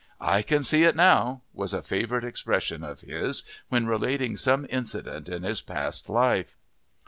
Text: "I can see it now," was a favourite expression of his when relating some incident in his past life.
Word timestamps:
"I 0.19 0.41
can 0.41 0.63
see 0.63 0.83
it 0.83 0.95
now," 0.95 1.43
was 1.53 1.75
a 1.75 1.83
favourite 1.83 2.23
expression 2.23 2.83
of 2.83 3.01
his 3.01 3.43
when 3.69 3.85
relating 3.85 4.35
some 4.35 4.65
incident 4.67 5.29
in 5.29 5.43
his 5.43 5.61
past 5.61 6.09
life. 6.09 6.57